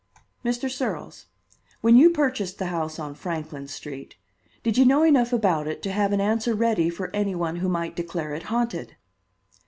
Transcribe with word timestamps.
"Mr. 0.43 0.67
Searles, 0.67 1.27
when 1.81 1.95
you 1.95 2.09
purchased 2.09 2.57
the 2.57 2.65
house 2.73 2.97
on 2.97 3.13
Franklin 3.13 3.67
Street, 3.67 4.15
did 4.63 4.75
you 4.75 4.83
know 4.83 5.03
enough 5.03 5.31
about 5.31 5.67
it 5.67 5.83
to 5.83 5.91
have 5.91 6.11
an 6.11 6.19
answer 6.19 6.55
ready 6.55 6.89
for 6.89 7.15
any 7.15 7.35
one 7.35 7.57
who 7.57 7.69
might 7.69 7.95
declare 7.95 8.33
it 8.33 8.41
haunted?" 8.49 8.95